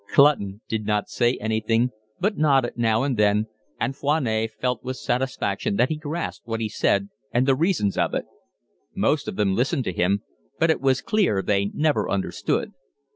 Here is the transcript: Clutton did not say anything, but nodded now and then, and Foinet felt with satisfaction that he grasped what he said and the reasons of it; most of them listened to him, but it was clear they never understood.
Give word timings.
Clutton 0.11 0.61
did 0.67 0.83
not 0.87 1.09
say 1.09 1.37
anything, 1.39 1.91
but 2.19 2.35
nodded 2.35 2.73
now 2.75 3.03
and 3.03 3.17
then, 3.17 3.45
and 3.79 3.95
Foinet 3.95 4.49
felt 4.59 4.83
with 4.83 4.97
satisfaction 4.97 5.75
that 5.75 5.89
he 5.89 5.95
grasped 5.95 6.47
what 6.47 6.59
he 6.59 6.69
said 6.69 7.09
and 7.31 7.47
the 7.47 7.53
reasons 7.53 7.99
of 7.99 8.15
it; 8.15 8.25
most 8.95 9.27
of 9.27 9.35
them 9.35 9.53
listened 9.55 9.83
to 9.83 9.93
him, 9.93 10.23
but 10.57 10.71
it 10.71 10.81
was 10.81 11.01
clear 11.03 11.43
they 11.43 11.65
never 11.75 12.09
understood. 12.09 12.71